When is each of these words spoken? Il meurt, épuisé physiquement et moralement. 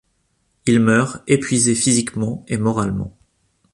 Il 0.65 0.79
meurt, 0.79 1.21
épuisé 1.27 1.75
physiquement 1.75 2.43
et 2.47 2.57
moralement. 2.57 3.15